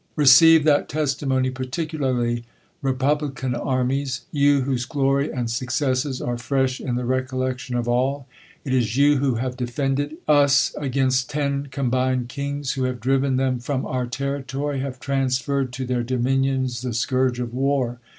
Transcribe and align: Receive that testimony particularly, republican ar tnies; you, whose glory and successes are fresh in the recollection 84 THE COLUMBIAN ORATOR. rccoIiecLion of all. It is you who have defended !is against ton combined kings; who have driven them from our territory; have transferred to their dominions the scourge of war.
Receive 0.15 0.63
that 0.63 0.89
testimony 0.89 1.51
particularly, 1.51 2.43
republican 2.81 3.53
ar 3.53 3.83
tnies; 3.83 4.21
you, 4.31 4.61
whose 4.61 4.83
glory 4.83 5.31
and 5.31 5.47
successes 5.47 6.19
are 6.19 6.39
fresh 6.39 6.79
in 6.81 6.95
the 6.95 7.05
recollection 7.05 7.75
84 7.75 7.83
THE 7.83 7.85
COLUMBIAN 7.85 8.13
ORATOR. 8.13 8.13
rccoIiecLion 8.15 8.17
of 8.17 8.65
all. 8.65 8.65
It 8.65 8.73
is 8.73 8.97
you 8.97 9.17
who 9.17 9.35
have 9.35 9.55
defended 9.57 10.17
!is 10.27 10.75
against 10.75 11.29
ton 11.29 11.67
combined 11.69 12.29
kings; 12.29 12.71
who 12.71 12.85
have 12.85 12.99
driven 12.99 13.35
them 13.35 13.59
from 13.59 13.85
our 13.85 14.07
territory; 14.07 14.79
have 14.79 14.99
transferred 14.99 15.71
to 15.73 15.85
their 15.85 16.01
dominions 16.01 16.81
the 16.81 16.95
scourge 16.95 17.39
of 17.39 17.53
war. 17.53 17.99